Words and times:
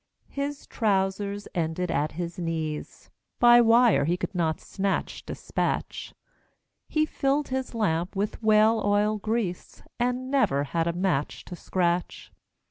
His 0.31 0.65
trousers 0.65 1.47
ended 1.53 1.91
at 1.91 2.13
his 2.13 2.39
knees; 2.39 3.11
By 3.39 3.61
wire 3.61 4.05
he 4.05 4.17
could 4.17 4.33
not 4.33 4.59
snatch 4.59 5.23
dispatch; 5.27 6.15
He 6.87 7.05
filled 7.05 7.49
his 7.49 7.75
lamp 7.75 8.15
with 8.15 8.41
whale 8.41 8.81
oil 8.83 9.17
grease, 9.19 9.83
And 9.99 10.31
never 10.31 10.63
had 10.63 10.87
a 10.87 10.93
match 10.93 11.45
to 11.45 11.55
scratch. 11.55 12.31